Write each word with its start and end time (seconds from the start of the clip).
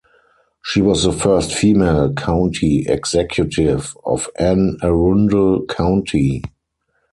She 0.63 0.81
was 0.81 1.03
the 1.03 1.11
first 1.13 1.53
female 1.53 2.11
county 2.15 2.87
executive 2.87 3.95
of 4.03 4.31
Anne 4.39 4.77
Arundel 4.81 5.63
County. 5.67 6.41